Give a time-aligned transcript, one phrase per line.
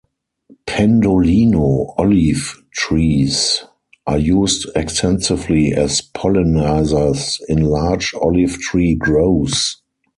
[0.65, 3.63] 'Pendolino' olive trees
[4.07, 9.77] are used extensively as pollenizers in large olive tree groves.